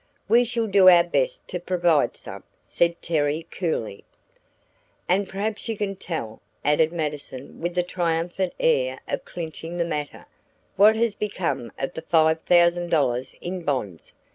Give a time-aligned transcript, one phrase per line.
[0.27, 4.03] "We shall do our best to provide some," said Terry, coolly.
[5.07, 10.25] "And perhaps you can tell," added Mattison with the triumphant air of clinching the matter,
[10.75, 14.15] "what has become of the five thousand dollars in bonds?